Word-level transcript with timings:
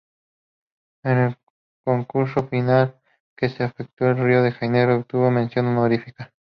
En 1.03 1.15
el 1.19 1.37
concurso 1.85 2.47
final 2.47 2.99
que 3.37 3.49
se 3.49 3.65
efectuó 3.65 4.07
en 4.07 4.23
Río 4.25 4.41
de 4.41 4.51
Janeiro, 4.51 4.95
obtuvo 4.95 5.29
mención 5.29 5.67
honorífica. 5.67 6.33